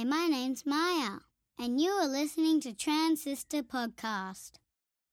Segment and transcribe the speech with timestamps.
[0.00, 1.18] Hi, my name's Maya,
[1.58, 4.52] and you are listening to Transistor Podcast.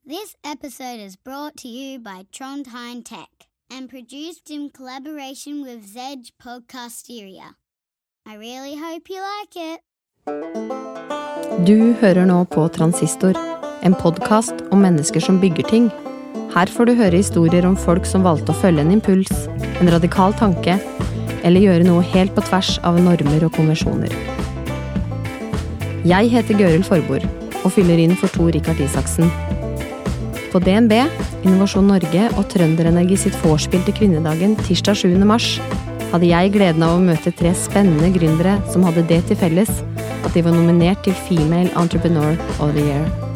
[0.05, 6.31] This episode is brought to you by Trondheim Tech and produced in collaboration with Zedge
[6.41, 7.55] Podcasteria.
[8.25, 9.81] I really hope you like it.
[11.65, 13.35] Du hører nå på Transistor,
[13.83, 15.91] en podkast om mennesker som bygger ting.
[16.55, 19.35] Her får du høre historier om folk som valgte å følge en impuls,
[19.81, 20.79] en radikal tanke,
[21.43, 24.46] eller gjøre noe helt på tvers av normer og konvensjoner.
[26.07, 27.25] Jeg heter Gøril Forbord
[27.65, 29.27] og fyller inn for Tor Rikard Isaksen.
[30.53, 30.93] På DNB,
[31.41, 35.17] Innovasjon Norge og Trønderenergi sitt vorspiel til kvinnedagen tirsdag 7.
[35.27, 35.49] mars
[36.13, 39.83] hadde jeg gleden av å møte tre spennende gründere som hadde det til felles
[40.23, 43.26] at de var nominert til Female Entrepreneur of the Year.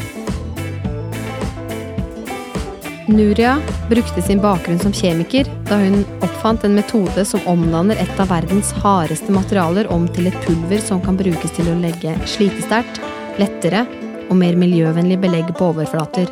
[3.11, 8.29] Nuria brukte sin bakgrunn som kjemiker da hun oppfant en metode som omdanner et av
[8.31, 13.01] verdens hardeste materialer om til et pulver som kan brukes til å legge slitesterkt,
[13.41, 13.83] lettere
[14.29, 16.31] og mer miljøvennlig belegg på overflater.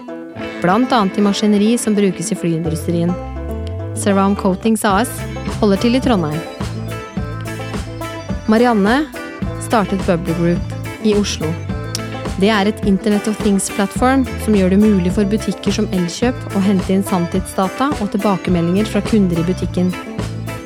[0.64, 3.12] Blant annet i maskineri som brukes i flyindustrien.
[4.00, 5.12] Surround Coatings AS
[5.60, 6.40] holder til i Trondheim.
[8.50, 9.02] Marianne
[9.68, 11.52] startet Bubble Group i Oslo.
[12.40, 16.62] Det er et Internet of Things-plattform som gjør det mulig for butikker som Elkjøp å
[16.64, 19.90] hente inn sanntidsdata og tilbakemeldinger fra kunder i butikken.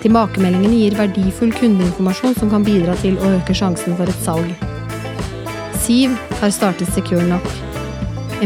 [0.03, 4.53] Tilbakemeldingene gir verdifull kundeinformasjon som kan bidra til å øke sjansen for et salg.
[5.81, 6.13] Siv
[6.43, 7.49] har startet SecureNock.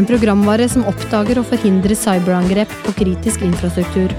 [0.00, 4.16] En programvare som oppdager og forhindrer cyberangrep på kritisk infrastruktur.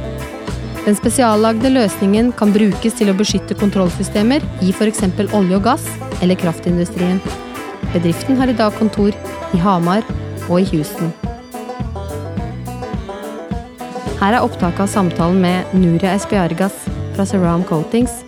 [0.86, 5.08] Den spesiallagde løsningen kan brukes til å beskytte kontrollsystemer i f.eks.
[5.34, 5.90] olje og gass
[6.22, 7.24] eller kraftindustrien.
[7.94, 9.16] Bedriften har i dag kontor
[9.54, 10.06] i Hamar
[10.50, 11.14] og i Houston.
[14.20, 16.76] Her er opptaket av samtalen med Nuria Espiargas
[17.16, 18.20] fra Ceram Coatings,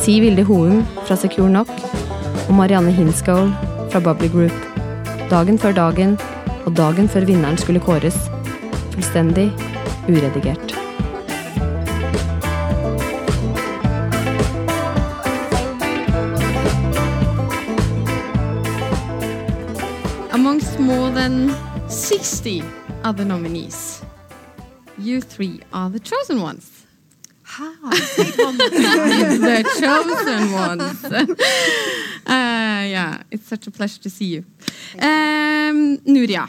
[0.00, 1.72] Siv Vilde Houm fra Secure Knock
[2.46, 3.52] og Marianne Hinskål
[3.92, 4.56] fra Bubbly Group.
[5.28, 6.16] Dagen før dagen
[6.64, 8.16] og dagen før vinneren skulle kåres.
[8.96, 9.50] Fullstendig
[10.08, 10.77] uredigert.
[20.38, 21.52] Amongst more than
[21.90, 22.62] 60
[23.02, 24.04] other nominees,
[24.96, 26.86] you three are the chosen ones.
[27.42, 27.72] How?
[27.90, 31.04] the chosen ones.
[32.24, 34.44] uh, yeah, it's such a pleasure to see you.
[35.00, 36.48] Um, Nuria,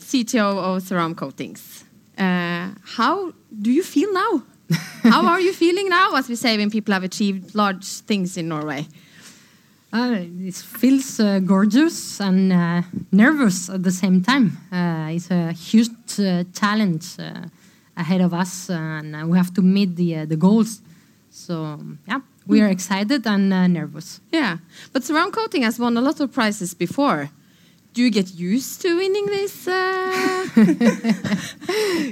[0.00, 1.84] CTO of Seram Coatings.
[2.16, 4.42] Uh, how do you feel now?
[5.02, 8.48] how are you feeling now, as we say when people have achieved large things in
[8.48, 8.86] Norway?
[9.90, 14.58] Uh, it feels uh, gorgeous and uh, nervous at the same time.
[14.70, 15.88] Uh, it's a huge
[16.18, 17.40] uh, challenge uh,
[17.96, 20.82] ahead of us, and we have to meet the the goals.
[21.30, 24.20] So yeah, we are excited and nervous.
[24.30, 24.58] Yeah,
[24.92, 27.30] but Seram Coating has won a lot of prizes before.
[27.94, 29.66] Do you get used to winning this?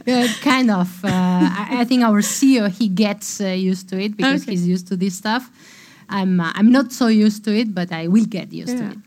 [0.06, 1.04] yeah, kind of.
[1.04, 4.52] I, I, think our CEO he gets used to it because okay.
[4.52, 5.50] he's used to this stuff.
[6.08, 8.80] I'm uh, I'm not so used to it, but I will get used yeah.
[8.80, 8.98] to it.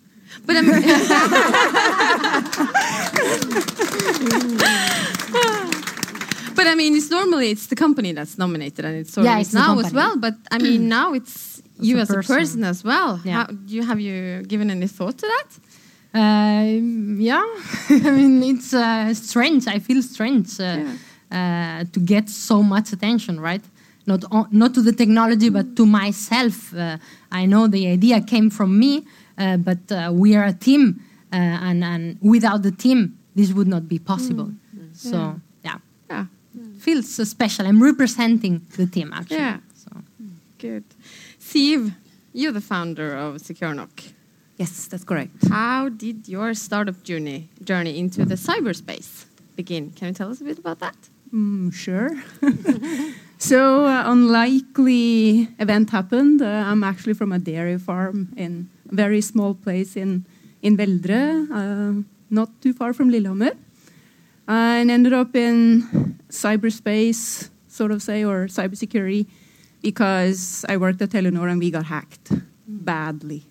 [0.46, 0.72] But I mean,
[6.56, 9.54] but I mean, it's normally it's the company that's nominated, and it's sort yeah, it's
[9.54, 10.18] now as well.
[10.18, 12.36] But I mean, now it's, it's you a as person.
[12.36, 13.20] a person as well.
[13.24, 13.34] Yeah.
[13.34, 15.48] How, do you have you given any thought to that?
[16.14, 16.80] Uh,
[17.18, 17.46] yeah,
[17.90, 19.68] I mean it's uh, strange.
[19.68, 21.82] I feel strange uh, Yeah.
[21.82, 23.62] uh, to get so much attention, right?
[24.10, 26.74] Not on, not to the technology, but to myself.
[26.74, 26.98] Uh,
[27.32, 28.94] I know the idea came from me,
[29.38, 30.84] uh, but uh, we are a team,
[31.32, 31.36] uh,
[31.68, 33.00] and and without the team,
[33.36, 34.50] this would not be possible.
[34.94, 35.18] So
[35.64, 35.78] yeah,
[36.10, 36.26] Yeah.
[36.86, 37.68] feels uh, special.
[37.70, 39.38] I'm representing the team actually.
[39.46, 39.58] Yeah.
[39.84, 39.90] So.
[40.58, 40.84] Good.
[41.38, 41.94] Steve,
[42.34, 43.96] you're the founder of SecureNok.
[44.58, 45.32] Yes, that's correct.
[45.50, 47.40] How did your startup journey
[47.70, 49.10] journey into the cyberspace
[49.56, 49.92] begin?
[49.98, 50.98] Can you tell us a bit about that?
[51.32, 52.10] Mm, sure.
[53.40, 56.42] so, uh, unlikely event happened.
[56.42, 60.26] Uh, I'm actually from a dairy farm in a very small place in
[60.62, 63.56] in Veldre, uh, not too far from Lillehammer,
[64.46, 69.26] and ended up in cyberspace, sort of say, or cybersecurity,
[69.82, 72.34] because I worked at Telenor and we got hacked
[72.68, 73.44] badly,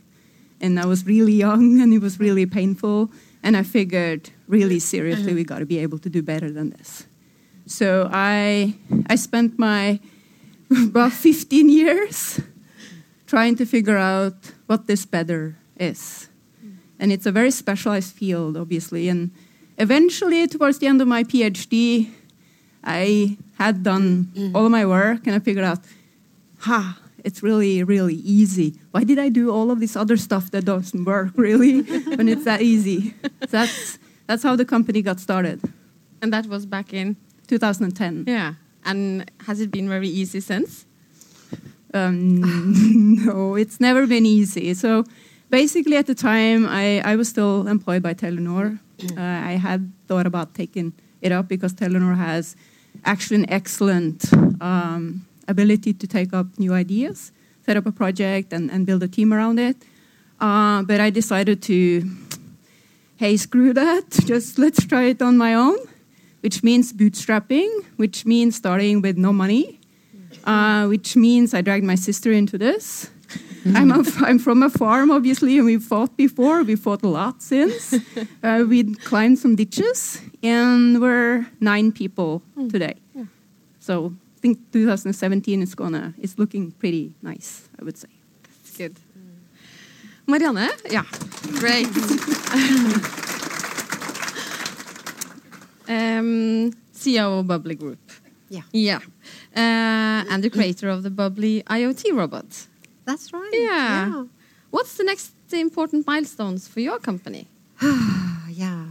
[0.61, 3.11] and I was really young and it was really painful,
[3.43, 7.07] and I figured really seriously we got to be able to do better than this.
[7.69, 8.75] So I
[9.07, 10.01] I spent my
[10.71, 12.41] about 15 years
[13.27, 14.35] trying to figure out
[14.67, 16.29] what this better is.
[16.99, 19.09] And it's a very specialized field, obviously.
[19.09, 19.31] And
[19.77, 22.11] eventually, towards the end of my PhD,
[22.83, 24.55] I had done mm.
[24.55, 25.79] all of my work and I figured out,
[26.59, 28.75] ha, it's really, really easy.
[28.91, 31.83] Why did I do all of this other stuff that doesn't work, really,
[32.17, 33.15] when it's that easy?
[33.23, 35.61] So that's, that's how the company got started,
[36.23, 37.17] And that was back in
[37.49, 38.25] 2010.
[38.27, 38.55] yeah.
[38.85, 40.87] And has it been very easy since?
[41.93, 42.41] Um,
[43.25, 44.73] no, it's never been easy.
[44.75, 45.05] So
[45.51, 48.79] basically, at the time, I, I was still employed by Telenor.
[49.17, 52.57] Uh, I had thought about taking it up because Telenor has
[53.05, 57.33] actually an excellent um, ability to take up new ideas,
[57.65, 59.77] set up a project, and, and build a team around it.
[60.41, 62.09] Uh, but I decided to,
[63.17, 64.11] hey, screw that.
[64.27, 65.79] Just let's try it on my own,
[66.41, 69.79] which means bootstrapping, which means starting with no money
[70.45, 73.11] uh, which means I dragged my sister into this.
[73.75, 76.63] I'm, a, I'm from a farm, obviously, and we've fought before.
[76.63, 77.95] We fought a lot since.
[78.41, 82.41] Uh, we'd climbed some ditches, and we're nine people
[82.71, 82.95] today.
[83.81, 88.09] So I think 2017 is gonna, it's looking pretty nice, I would say.
[88.77, 88.97] Good.
[90.27, 90.71] Marianne?
[90.89, 91.05] Yeah.
[91.59, 91.89] Great.
[95.89, 97.99] um, CEO of Bubbly Group.
[98.49, 98.63] Yeah.
[98.73, 99.01] Yeah.
[99.57, 102.67] Uh, and the creator of the Bubbly IoT robot.
[103.05, 103.51] That's right.
[103.53, 104.25] Yeah.
[104.71, 107.47] What's the next important milestones for your company?
[107.83, 108.49] Yeah.
[108.51, 108.85] yeah.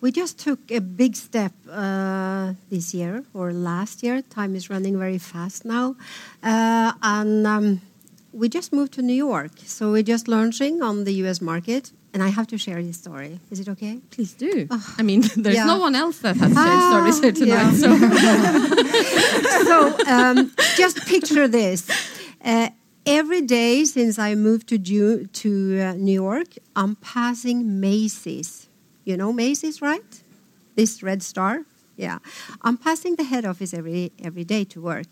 [0.00, 4.20] We just took a big step uh, this year or last year.
[4.22, 5.94] Time is running very fast now.
[6.42, 7.80] Uh, and um,
[8.32, 9.52] we just moved to New York.
[9.64, 11.92] So we're just launching on the US market.
[12.14, 13.40] And I have to share this story.
[13.50, 13.98] Is it okay?
[14.10, 14.68] Please do.
[14.98, 15.64] I mean, there's Yeah.
[15.64, 17.72] no one else that has shared Ah, stories here tonight.
[17.72, 17.72] yeah.
[17.72, 17.88] So
[19.68, 19.76] so
[20.06, 21.88] um, just picture this.
[22.44, 22.68] Uh,
[23.06, 28.68] every day since I moved to Ju- to uh, New York, I'm passing Macy's.
[29.04, 30.22] You know Macy's, right?
[30.76, 31.64] This red star.
[31.96, 32.18] Yeah,
[32.62, 35.08] I'm passing the head office every every day to work,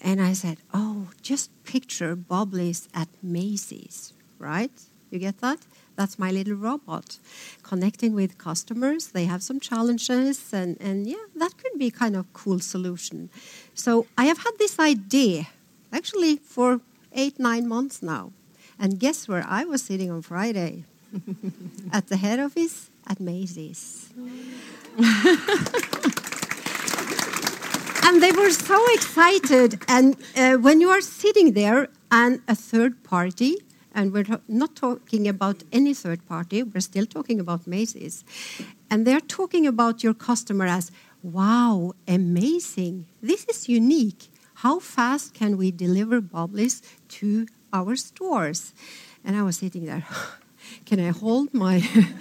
[0.00, 4.72] and I said, "Oh, just picture Bubblies at Macy's, right?
[5.10, 5.58] You get that?
[5.96, 7.18] That's my little robot
[7.62, 9.08] connecting with customers.
[9.08, 13.28] They have some challenges, and, and yeah, that could be kind of cool solution.
[13.74, 15.48] So I have had this idea
[15.92, 16.80] actually for
[17.12, 18.32] eight, nine months now.
[18.78, 20.84] And guess where I was sitting on Friday?
[21.92, 24.08] at the head office at Macy's.
[28.04, 29.82] and they were so excited.
[29.88, 33.56] And uh, when you are sitting there and a third party,
[33.94, 38.24] and we're not talking about any third party, we're still talking about Macy's,
[38.90, 40.90] and they're talking about your customer as,
[41.22, 44.28] wow, amazing, this is unique.
[44.54, 46.82] How fast can we deliver bubblies
[47.18, 48.72] to our stores?
[49.24, 50.06] And I was sitting there.
[50.86, 51.76] Can I hold my,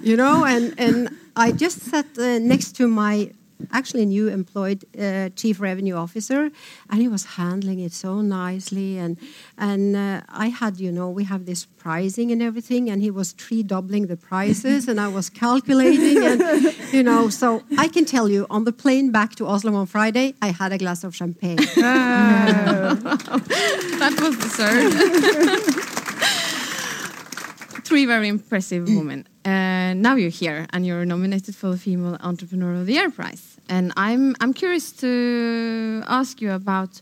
[0.00, 3.30] you know, and, and I just sat uh, next to my
[3.70, 6.50] actually a new employed uh, chief revenue officer,
[6.90, 8.98] and he was handling it so nicely.
[8.98, 9.18] And
[9.56, 13.32] and uh, I had, you know, we have this pricing and everything, and he was
[13.32, 16.40] three doubling the prices, and I was calculating, and
[16.92, 20.34] you know, so I can tell you, on the plane back to Oslo on Friday,
[20.42, 21.56] I had a glass of champagne.
[23.96, 24.96] that was the deserved.
[27.86, 29.28] Three very impressive women.
[29.46, 33.56] Uh, now you're here and you're nominated for the Female Entrepreneur of the Year prize.
[33.68, 37.00] And I'm I'm curious to ask you about.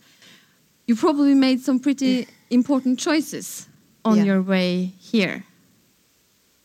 [0.87, 3.69] You probably made some pretty important choices
[4.05, 4.25] on Yeah.
[4.25, 5.45] your way here.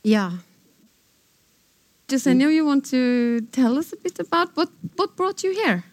[0.03, 0.31] yeah.
[2.07, 5.51] Does any of you want to tell us a bit about what what brought you
[5.54, 5.83] here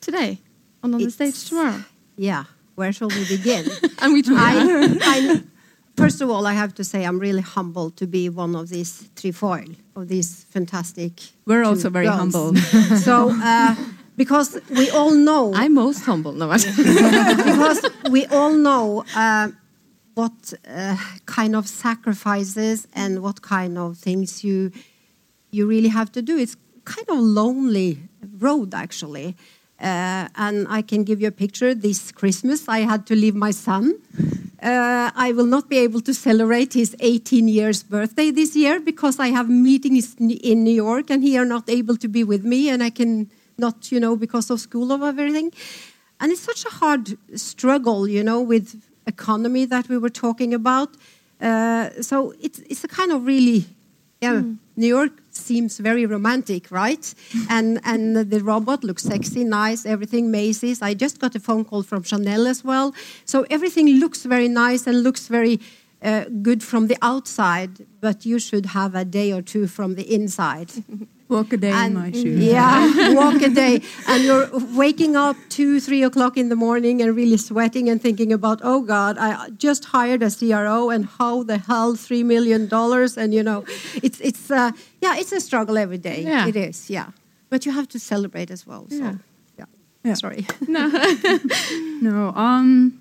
[0.00, 0.38] today,
[0.82, 1.82] and on the stage tomorrow?
[2.16, 2.44] Yeah,
[2.76, 3.64] where shall we begin?
[4.02, 5.42] And we I, I,
[5.96, 9.08] first of all, I have to say I'm really humbled to be one of these
[9.16, 11.12] trefoil, of these fantastic.
[11.46, 12.18] We're also very girls.
[12.18, 12.56] humble.
[12.96, 13.74] so, uh,
[14.16, 16.32] because we all know, I'm most humble.
[16.32, 19.48] No, because we all know uh,
[20.14, 20.96] what uh,
[21.26, 24.72] kind of sacrifices and what kind of things you
[25.50, 26.38] you really have to do.
[26.38, 27.98] It's kind of lonely
[28.38, 29.36] road actually.
[29.80, 31.74] Uh, and I can give you a picture.
[31.74, 33.94] This Christmas, I had to leave my son.
[34.62, 39.18] Uh, I will not be able to celebrate his 18 years birthday this year because
[39.18, 42.68] I have meetings in New York, and he are not able to be with me,
[42.68, 43.28] and I can
[43.58, 45.52] not, you know, because of school of everything.
[46.20, 50.90] And it's such a hard struggle, you know, with economy that we were talking about.
[51.40, 53.66] Uh, so it's it's a kind of really,
[54.22, 54.40] yeah.
[54.40, 54.54] Hmm.
[54.76, 57.14] New York seems very romantic, right?
[57.50, 60.80] and and the robot looks sexy, nice, everything Macy's.
[60.80, 62.94] I just got a phone call from Chanel as well.
[63.24, 65.60] So everything looks very nice and looks very
[66.02, 70.02] uh, good from the outside, but you should have a day or two from the
[70.14, 70.70] inside.
[71.28, 72.38] Walk a day in my shoes.
[72.52, 77.16] Yeah, walk a day, and you're waking up two, three o'clock in the morning and
[77.16, 81.56] really sweating and thinking about, oh God, I just hired a CRO, and how the
[81.56, 83.16] hell three million dollars?
[83.16, 83.64] And you know,
[84.02, 86.20] it's it's uh, yeah, it's a struggle every day.
[86.22, 86.48] Yeah.
[86.48, 87.12] It is, yeah.
[87.48, 88.86] But you have to celebrate as well.
[88.90, 89.14] So, Yeah.
[89.58, 89.64] yeah.
[90.04, 90.14] Yeah.
[90.14, 90.46] Sorry.
[90.68, 90.88] No.
[92.02, 93.00] no, um,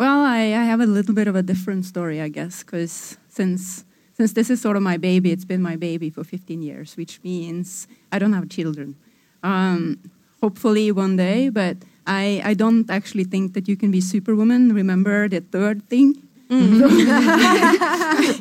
[0.00, 3.84] well, I, I have a little bit of a different story, I guess, because since
[4.14, 7.22] since this is sort of my baby, it's been my baby for 15 years, which
[7.22, 8.96] means I don't have children.
[9.42, 9.98] Um,
[10.42, 11.76] hopefully one day, but
[12.06, 14.74] I, I don't actually think that you can be superwoman.
[14.74, 16.22] Remember the third thing?
[16.50, 18.40] I,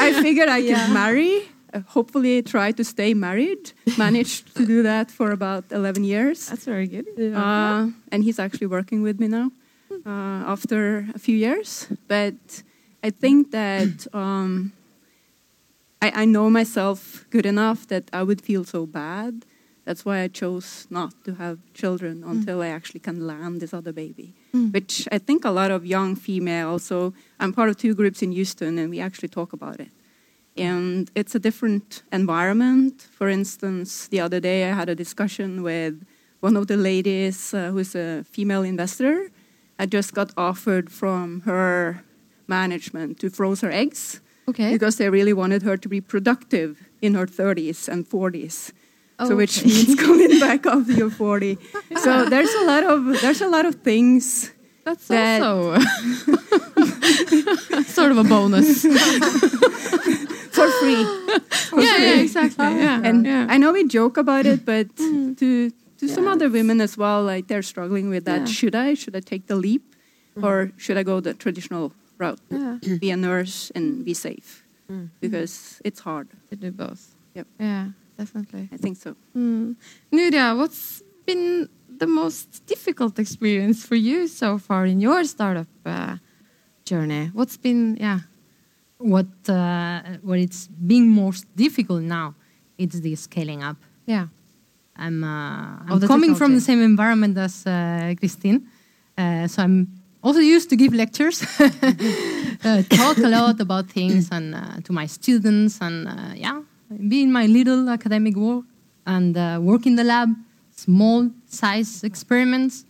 [0.00, 1.42] I figured I could marry,
[1.72, 3.72] uh, hopefully try to stay married.
[3.96, 6.48] Managed to do that for about 11 years.
[6.48, 7.06] That's very good.
[7.34, 9.50] Uh, and he's actually working with me now
[10.06, 11.88] uh, after a few years.
[12.08, 12.62] But
[13.02, 14.72] I think that um,
[16.00, 19.44] I, I know myself good enough that I would feel so bad.
[19.84, 23.92] That's why I chose not to have children until I actually can land this other
[23.92, 24.32] baby.
[24.70, 28.32] Which I think a lot of young females, so I'm part of two groups in
[28.32, 29.90] Houston and we actually talk about it.
[30.56, 33.02] And it's a different environment.
[33.02, 36.02] For instance, the other day I had a discussion with
[36.40, 39.30] one of the ladies uh, who's a female investor.
[39.78, 42.04] I just got offered from her
[42.46, 44.72] management to froze her eggs Okay.
[44.72, 48.72] because they really wanted her to be productive in her 30s and 40s.
[49.18, 49.68] Oh, so which okay.
[49.68, 51.56] means coming back after you're 40.
[51.96, 54.50] So there's a lot of there's a lot of things
[54.84, 55.78] That's that- also
[57.86, 58.82] sort of a bonus.
[60.54, 61.02] for free.
[61.82, 62.64] yeah, yeah, exactly.
[62.66, 63.46] Yeah, And yeah.
[63.48, 65.36] I know we joke about it, but mm.
[65.38, 68.40] to to some other women as well, like they're struggling with that.
[68.40, 68.46] Yeah.
[68.58, 68.94] Should I?
[68.94, 69.82] Should I take the leap,
[70.42, 72.40] or should I go the traditional route?
[72.50, 74.64] yeah, Be a nurse and be safe,
[75.20, 76.28] because it's hard.
[76.50, 77.14] to do both.
[77.34, 77.46] Yep.
[77.58, 77.86] Yeah,
[78.18, 78.68] definitely.
[78.72, 79.16] I think so.
[79.36, 79.76] Mm.
[80.12, 86.16] Nuria, what's been the most difficult experience for you so far in your startup uh,
[86.84, 87.30] journey?
[87.32, 88.20] What's been, yeah,
[88.98, 92.34] What uh, what it's being most difficult now,
[92.78, 93.76] it's the scaling up.
[94.06, 94.26] yeah,
[94.96, 98.66] I'm, uh, I'm coming from the same environment as uh, Christine,
[99.18, 99.88] uh, so I'm
[100.22, 105.06] also used to give lectures, uh, talk a lot about things and uh, to my
[105.06, 106.62] students, and uh, yeah,
[107.08, 108.64] be in my little academic world
[109.06, 110.30] and uh, work in the lab,
[110.70, 112.84] small size experiments.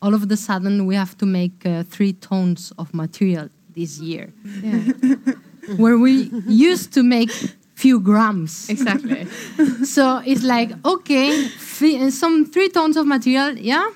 [0.00, 4.32] All of a sudden, we have to make uh, three tons of material this year,
[4.62, 4.92] yeah,
[5.76, 7.30] where we used to make
[7.76, 9.26] few grams exactly.
[9.84, 11.28] so it's like okay
[11.60, 13.86] fi- some three tons of material yeah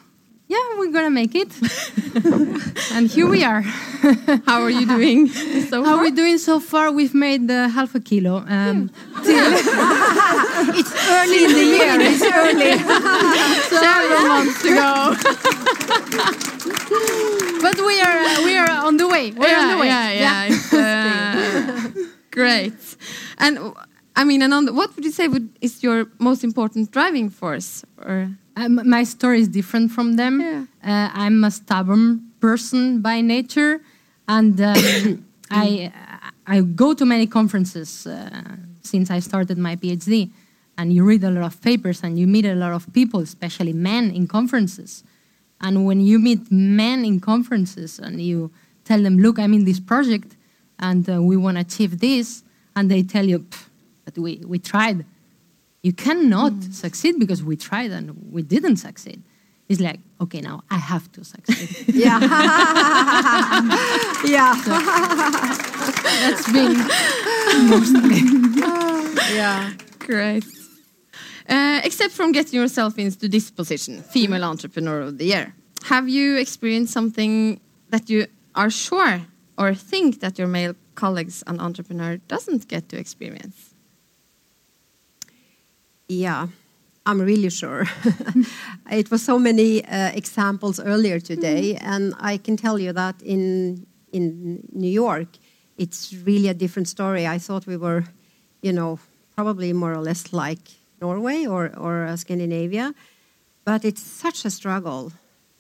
[0.49, 1.49] yeah we're gonna make it
[2.94, 3.62] and here we are
[4.46, 5.28] How are you doing
[5.70, 8.90] so how are we doing so far we've made uh, half a kilo um,
[10.80, 11.96] It's early in the year.
[12.00, 12.76] It's early.
[13.80, 15.14] Several months to go.
[17.62, 20.10] but we are uh, we are on the way we're yeah, on the way Yeah,
[20.12, 20.49] yeah.
[20.50, 21.90] it's, uh,
[22.30, 22.89] great.
[23.40, 23.75] And
[24.14, 27.30] I mean, and on the, what would you say would, is your most important driving
[27.30, 27.85] force?
[27.99, 30.40] Or Um, my story is different from them.
[30.40, 30.64] Yeah.
[30.85, 33.80] Uh, I'm a stubborn person by nature,
[34.26, 35.92] and um, I
[36.47, 38.28] I go to many conferences uh,
[38.82, 40.30] since I started my PhD.
[40.76, 43.73] And you read a lot of papers, and you meet a lot of people, especially
[43.75, 45.04] men, in conferences.
[45.61, 48.50] And when you meet men in conferences, and you
[48.85, 50.37] tell them, "Look, I'm in this project,
[50.78, 52.42] and uh, we want to achieve this,"
[52.80, 53.62] and they tell you, "Pff,
[54.04, 54.99] "But we we tried."
[55.82, 56.52] You cannot
[56.84, 58.06] succeed because we tried and
[58.37, 59.18] we didn't succeed.
[59.70, 61.68] It's like, okay, now I have to succeed.
[62.04, 62.18] Yeah.
[64.37, 64.52] yeah.
[66.22, 66.75] That's been
[67.72, 68.20] mostly.
[69.40, 69.72] Yeah.
[70.00, 70.44] great.
[71.49, 75.54] Uh, except from getting yourself into this position, female entrepreneur of the year,
[75.92, 77.60] have you experienced something
[77.92, 79.22] that you are sure
[79.56, 83.75] or think that your male colleagues and entrepreneur doesn't get to experience?
[86.09, 86.49] Yeah,
[87.06, 87.87] I'm really sure.
[88.90, 93.87] it was so many uh, examples earlier today, and I can tell you that in
[94.12, 95.28] in New York,
[95.78, 97.26] it's really a different story.
[97.26, 98.04] I thought we were,
[98.61, 98.99] you know,
[99.37, 100.70] probably more or less like
[101.00, 102.94] Norway or or uh, Scandinavia,
[103.64, 105.12] but it's such a struggle.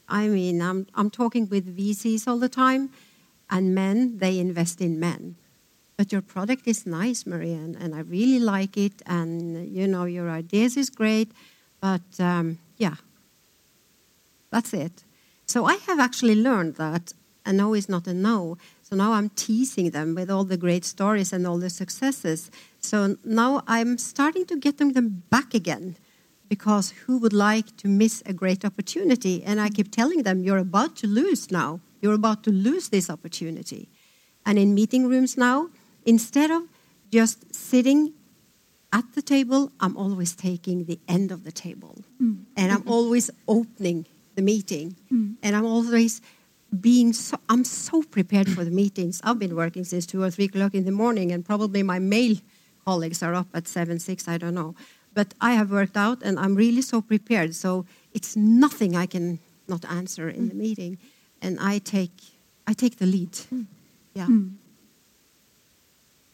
[0.08, 2.90] I mean, I'm I'm talking with VCs all the time,
[3.50, 5.36] and men they invest in men
[6.00, 10.30] but your product is nice, Marianne, and I really like it, and you know your
[10.30, 11.30] ideas is great,
[11.78, 12.94] but um, yeah,
[14.50, 15.04] that's it.
[15.44, 17.12] So I have actually learned that
[17.44, 18.56] a no is not a no.
[18.80, 22.50] So now I'm teasing them with all the great stories and all the successes.
[22.80, 25.96] So now I'm starting to get them back again
[26.48, 29.44] because who would like to miss a great opportunity?
[29.44, 31.80] And I keep telling them, you're about to lose now.
[32.00, 33.88] You're about to lose this opportunity.
[34.46, 35.70] And in meeting rooms now,
[36.04, 36.62] instead of
[37.10, 38.14] just sitting
[38.92, 42.04] at the table, I'm always taking the end of the table.
[42.20, 42.44] Mm.
[42.56, 44.96] And I'm always opening the meeting.
[45.12, 45.36] Mm.
[45.42, 46.20] And I'm always
[46.80, 49.20] being so, I'm so prepared for the meetings.
[49.24, 52.36] I've been working since two or three o'clock in the morning, and probably my male
[52.84, 54.74] colleagues are up at seven, six, I don't know.
[55.12, 57.54] But I have worked out, and I'm really so prepared.
[57.54, 60.48] So it's nothing I can not answer in mm.
[60.50, 60.98] the meeting,
[61.42, 62.12] and I take
[62.66, 63.32] I take the lead.
[63.32, 63.66] Mm.
[64.14, 64.26] Yeah.
[64.26, 64.54] Mm.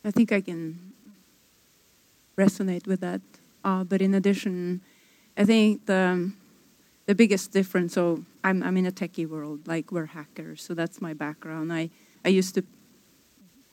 [0.05, 0.93] I think I can
[2.37, 3.21] resonate with that.
[3.65, 4.81] Uh, but in addition,
[5.37, 6.33] I think the
[7.07, 7.95] the biggest difference.
[7.95, 10.63] So I'm I'm in a techie world, like we're hackers.
[10.63, 11.73] So that's my background.
[11.73, 11.91] I
[12.25, 12.63] I used to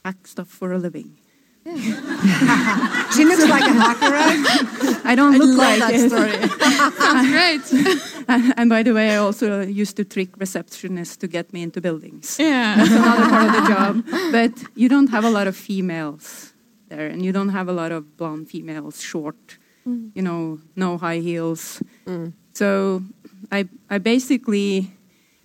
[0.06, 1.18] hack stuff for a living.
[1.66, 3.10] Yeah.
[3.12, 5.06] she looks like a hacker, right?
[5.06, 6.10] I don't I look like that it.
[6.10, 6.32] story.
[7.00, 8.26] Sounds great.
[8.28, 11.80] and, and, by the way, I also used to trick receptionists to get me into
[11.80, 12.38] buildings.
[12.38, 14.32] Yeah, that's another part of the job.
[14.32, 16.54] But you don't have a lot of females
[16.90, 20.12] there, and you don't have a lot of blonde females, short, mm.
[20.16, 21.82] you know, no high heels.
[22.06, 22.34] Mm.
[22.54, 23.04] So
[23.52, 24.92] I, I basically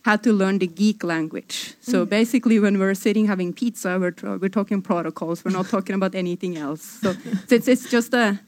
[0.09, 1.75] had to learn the geek language.
[1.81, 2.09] So mm.
[2.09, 5.45] basically, when we're sitting having pizza, we're, we're talking protocols.
[5.45, 6.83] We're not talking about anything else.
[7.03, 7.15] So
[7.51, 8.41] it's, it's just a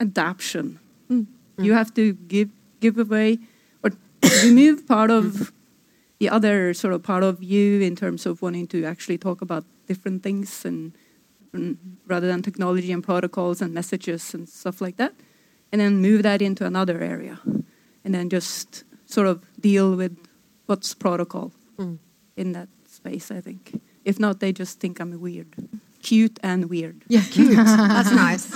[0.00, 0.80] adaptation.
[1.08, 1.26] Mm.
[1.58, 3.38] You have to give give away
[3.84, 3.90] or
[4.42, 5.52] remove part of
[6.18, 9.64] the other sort of part of you in terms of wanting to actually talk about
[9.86, 10.92] different things and
[12.06, 15.12] rather than technology and protocols and messages and stuff like that,
[15.70, 17.38] and then move that into another area,
[18.04, 20.16] and then just sort of deal with
[20.66, 21.98] what's protocol mm.
[22.36, 23.30] in that space.
[23.30, 23.80] I think.
[24.04, 25.54] If not, they just think I'm weird,
[26.02, 27.02] cute and weird.
[27.08, 27.56] Yeah, cute.
[27.56, 28.50] That's nice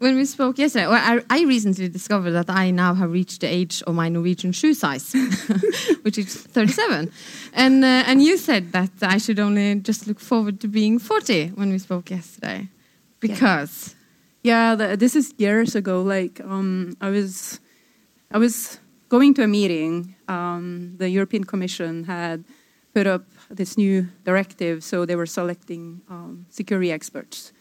[0.00, 3.48] when we spoke yesterday, well, I, I, recently discovered that I now have reached the
[3.48, 5.12] age of my Norwegian shoe size,
[6.02, 7.12] which is 37.
[7.52, 11.48] And, uh, and you said that I should only just look forward to being 40
[11.48, 12.68] when we spoke yesterday.
[13.20, 13.94] Because.
[14.42, 16.00] Yeah, the, this is years ago.
[16.00, 17.60] Like, um, I, was,
[18.30, 20.14] I was going to a meeting.
[20.26, 22.44] Um, the European Commission had
[22.94, 27.52] put up this new directive, so they were selecting um, security experts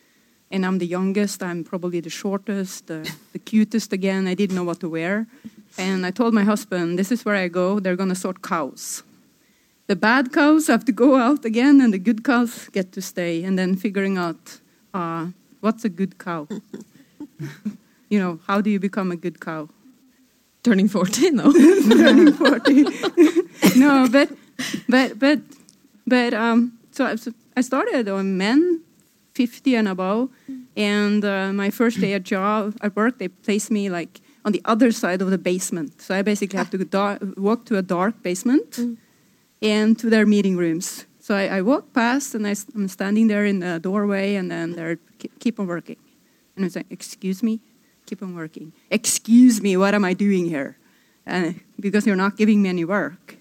[0.52, 1.44] and I'm the youngest.
[1.44, 4.28] I'm probably the shortest, the, the cutest again.
[4.28, 5.28] I didn't know what to wear.
[5.78, 7.80] And I told my husband, This is where I go.
[7.80, 9.04] They're going to sort cows.
[9.88, 13.44] The bad cows have to go out again, and the good cows get to stay.
[13.44, 14.60] And then figuring out
[14.94, 15.28] uh,
[15.62, 16.48] what's a good cow.
[18.10, 19.70] you know, how do you become a good cow?
[20.64, 21.52] Turning 40, no.
[21.90, 22.84] Turning 40.
[23.78, 24.30] no, but,
[24.88, 25.40] but, but,
[26.06, 27.16] but, um, so I
[27.56, 28.82] I started on men
[29.34, 30.30] 50 and above.
[30.76, 34.62] And uh, my first day at job at work, they placed me like on the
[34.66, 36.02] other side of the basement.
[36.02, 36.78] So I basically have to
[37.38, 38.98] walk to a dark basement mm.
[39.62, 41.06] and to their meeting rooms.
[41.20, 44.72] So I, I walk past and I, am standing there in the doorway, and then
[44.72, 44.98] they're
[45.40, 45.98] keep on working.
[46.56, 47.60] And i was like "Excuse me,
[48.10, 48.74] keep on working.
[48.90, 50.78] Excuse me, what am I doing here?
[51.26, 53.36] And because you're not giving me any work."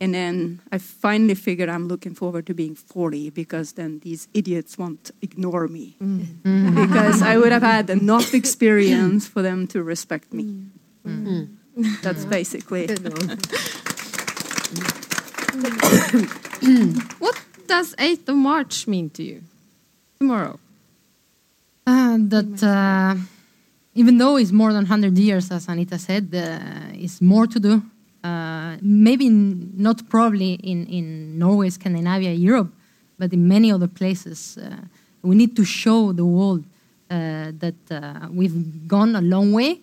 [0.00, 4.78] And then I finally figured I'm looking forward to being 40 because then these idiots
[4.78, 5.96] won't ignore me.
[6.00, 6.42] Mm.
[6.88, 10.64] because I would have had enough experience for them to respect me.
[11.06, 11.56] Mm.
[12.02, 12.86] That's basically.
[17.18, 19.42] what does 8th of March mean to you?
[20.18, 20.58] Tomorrow?
[21.86, 23.16] Uh, that uh,
[23.94, 26.58] even though it's more than 100 years, as Anita said, uh,
[26.94, 27.82] it's more to do
[28.22, 32.72] uh, maybe not probably in, in Norway, Scandinavia, Europe,
[33.18, 34.58] but in many other places.
[34.58, 34.76] Uh,
[35.22, 36.64] we need to show the world
[37.10, 39.80] uh, that uh, we've gone a long way,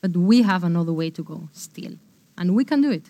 [0.00, 1.92] but we have another way to go still,
[2.36, 3.04] and we can do it.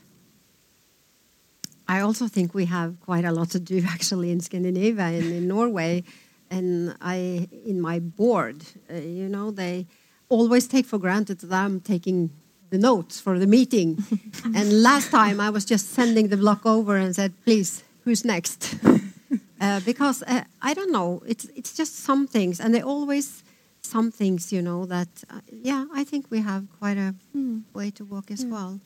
[1.87, 5.49] I also think we have quite a lot to do actually in Scandinavia and in
[5.49, 6.05] Norway.
[6.51, 9.87] And I, in my board, uh, you know, they
[10.29, 12.31] always take for granted that I'm taking
[12.71, 14.05] the notes for the meeting.
[14.45, 18.77] and last time I was just sending the block over and said, please, who's next?
[19.61, 23.43] uh, because uh, I don't know, it's, it's just some things, and they always
[23.81, 27.63] some things, you know, that, uh, yeah, I think we have quite a mm.
[27.75, 28.51] way to walk as mm.
[28.51, 28.81] well.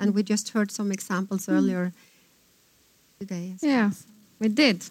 [0.00, 1.52] And we just heard some examples mm.
[1.52, 1.92] earlier
[3.18, 3.54] today.
[3.60, 3.90] Yeah,
[4.38, 4.84] we did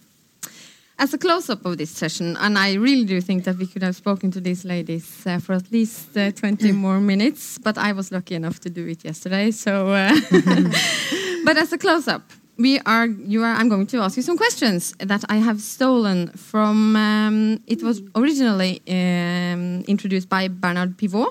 [0.99, 3.95] as a close-up of this session, and I really do think that we could have
[3.95, 6.75] spoken to these ladies uh, for at least uh, 20 mm.
[6.75, 9.51] more minutes, but I was lucky enough to do it yesterday.
[9.51, 10.15] So, uh,
[11.45, 12.21] but as a close-up,
[12.57, 16.29] we are you are I'm going to ask you some questions that I have stolen
[16.29, 21.29] from um, it was originally um, introduced by Bernard Pivot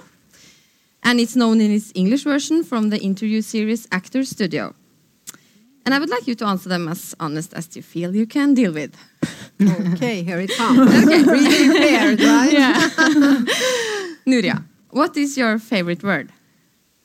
[1.04, 4.74] and it's known in its English version from the interview series Actor Studio.
[5.84, 8.54] And I would like you to answer them as honest as you feel you can
[8.54, 8.94] deal with.
[9.94, 10.78] Okay, here it comes.
[11.04, 11.22] okay.
[11.22, 12.52] Really prepared, right?
[12.52, 12.88] Yeah.
[14.26, 16.32] Nuria, what is your favorite word?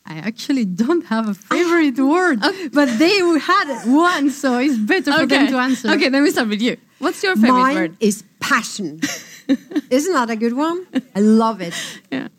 [0.06, 2.40] I actually don't have a favorite ah, word,
[2.72, 5.90] but they had one, so it's better for them to answer.
[5.92, 6.78] Okay, then we start with you.
[7.00, 7.98] What's your favorite Mine word?
[8.00, 9.02] is passion.
[9.90, 10.88] Isn't that a good one?
[11.14, 11.74] I love it.
[12.12, 12.30] Yeah.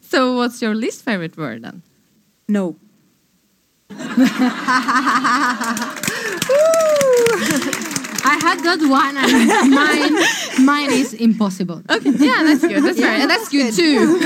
[0.00, 1.82] So what's your least favorite word then?
[2.48, 2.76] No.
[8.22, 11.82] I had that one, and mine, mine is impossible.
[11.90, 12.84] Okay, yeah, that's good.
[12.84, 13.12] That's fair.
[13.12, 14.20] And that's good, too.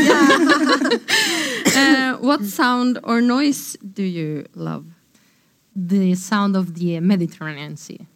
[1.79, 4.85] uh, what sound or noise do you love?
[5.75, 8.07] The sound of the Mediterranean Sea.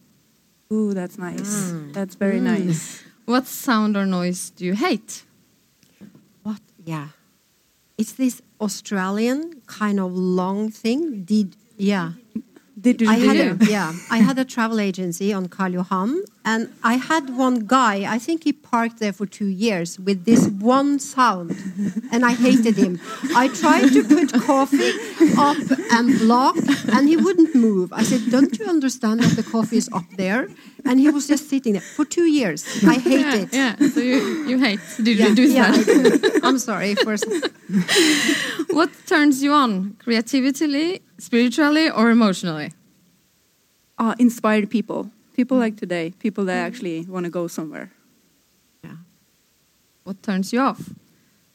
[0.73, 1.73] Ooh, that's nice.
[1.93, 3.03] That's very nice.
[3.25, 5.25] What sound or noise do you hate?
[6.43, 6.61] What?
[6.85, 7.09] Yeah.
[7.99, 11.25] It's this Australian kind of long thing.
[11.25, 12.13] Did yeah.
[12.81, 13.59] Did you I do had you?
[13.61, 18.05] a, yeah, I had a travel agency on Karl Johan, and I had one guy.
[18.15, 21.57] I think he parked there for two years with this one sound,
[22.13, 23.01] and I hated him.
[23.35, 24.93] I tried to put coffee
[25.37, 25.57] up
[25.91, 26.57] and block,
[26.95, 27.93] and he wouldn't move.
[27.93, 30.49] I said, "Don't you understand that the coffee is up there?"
[30.85, 32.65] And he was just sitting there for two years.
[32.87, 33.49] I hate yeah, it.
[33.53, 34.19] Yeah, so you,
[34.51, 34.81] you hate.
[35.03, 36.41] Did Yeah, you do yeah, that?
[36.47, 37.17] I'm sorry for.
[38.71, 39.97] What turns you on?
[40.05, 42.73] Creatively, spiritually, or emotionally?
[43.99, 45.11] Uh, inspired people.
[45.35, 46.13] People like today.
[46.19, 47.91] People that actually want to go somewhere.
[48.83, 48.97] Yeah.
[50.05, 50.91] What turns you off?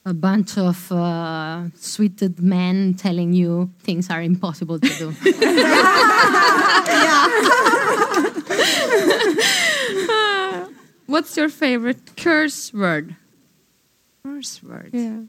[0.05, 5.11] A bunch of uh, sweeted men telling you things are impossible to do.
[11.05, 13.15] What's your favorite curse word?
[14.25, 14.89] Curse word.
[14.91, 15.21] Yeah.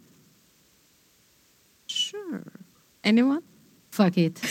[1.87, 2.43] Sure.
[3.05, 3.43] Anyone?
[3.95, 4.41] Fuck it.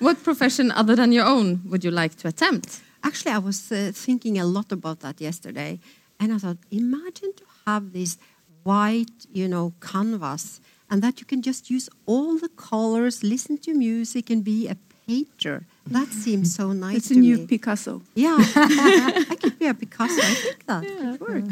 [0.00, 2.80] What profession other than your own would you like to attempt?
[3.04, 5.78] Actually, I was uh, thinking a lot about that yesterday,
[6.18, 8.18] and I thought, imagine to have this
[8.64, 13.74] white, you know, canvas, and that you can just use all the colors, listen to
[13.74, 15.66] music, and be a painter.
[15.86, 17.46] That seems so nice It's a to new me.
[17.46, 18.02] Picasso.
[18.14, 20.20] yeah, I could be a Picasso.
[20.20, 21.44] I think that could work.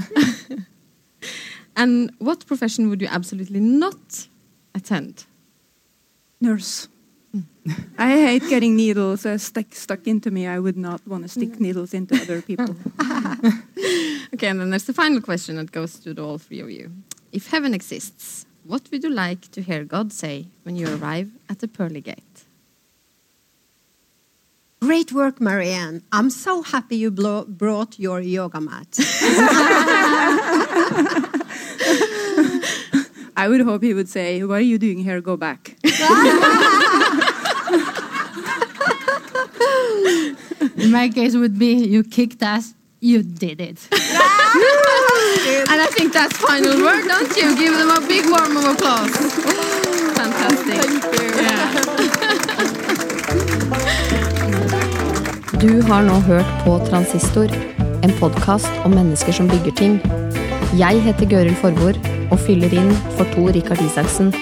[1.77, 4.29] And what profession would you absolutely not
[4.75, 5.25] attend?
[6.41, 6.89] Nurse.
[7.99, 10.47] I hate getting needles uh, stuck stuck into me.
[10.47, 12.75] I would not want to stick needles into other people.
[14.33, 16.93] Okay, and then there's the final question that goes to the all three of you.
[17.33, 21.59] If heaven exists, what would you like to hear God say when you arrive at
[21.59, 22.45] the pearly gate?
[24.81, 26.03] Great work, Marianne.
[26.13, 28.99] I'm so happy you brought your yoga mat.
[33.41, 35.21] I would hope he would say, "What are you doing here?
[35.23, 35.77] Go back."
[40.77, 43.79] In my case, would be you kicked ass, you did it.
[45.71, 47.49] And I think that's final word, don't you?
[47.63, 49.17] Give them a big warm of applause.
[50.21, 50.81] Fantastic.
[55.65, 57.49] Du har nå hørt på Transistor,
[58.05, 60.01] en podkast om mennesker som bygger ting.
[60.79, 64.33] Jeg heter Gøril Forvor og fyller inn for Tor Rikard Isaksen.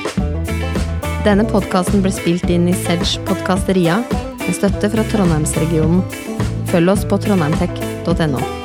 [1.26, 3.98] Denne podkasten ble spilt inn i Sedge Podkasteria
[4.44, 6.04] med støtte fra Trondheimsregionen.
[6.70, 8.57] Følg oss på trondheimtech.no.